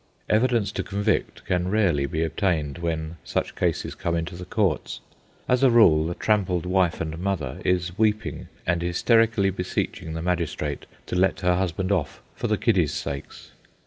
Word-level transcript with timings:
Evidence 0.31 0.71
to 0.71 0.81
convict 0.81 1.45
can 1.45 1.69
rarely 1.69 2.07
be 2.07 2.23
obtained 2.23 2.79
when 2.79 3.17
such 3.23 3.53
cases 3.55 3.93
come 3.93 4.15
into 4.15 4.35
the 4.35 4.45
courts; 4.45 4.99
as 5.47 5.61
a 5.61 5.69
rule, 5.69 6.07
the 6.07 6.15
trampled 6.15 6.65
wife 6.65 6.99
and 6.99 7.19
mother 7.19 7.61
is 7.63 7.95
weeping 7.99 8.47
and 8.65 8.81
hysterically 8.81 9.51
beseeching 9.51 10.13
the 10.15 10.21
magistrate 10.23 10.87
to 11.05 11.15
let 11.15 11.41
her 11.41 11.55
husband 11.55 11.91
off 11.91 12.19
for 12.35 12.47
the 12.47 12.57
kiddies' 12.57 12.95
sakes. 12.95 13.51